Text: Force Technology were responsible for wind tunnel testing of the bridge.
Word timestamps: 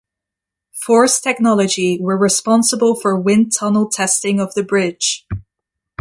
Force 0.73 1.21
Technology 1.21 1.99
were 2.01 2.17
responsible 2.17 2.95
for 2.95 3.15
wind 3.19 3.51
tunnel 3.55 3.87
testing 3.87 4.39
of 4.39 4.55
the 4.55 4.63
bridge. 4.63 5.27